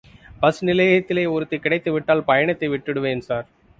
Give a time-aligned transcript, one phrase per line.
[0.39, 3.47] Bus நிலையத்திலேயே ஒருத்தி கிடைத்துவிட்டால் பயணத்தை விட்டுடுவேன் ஸார்.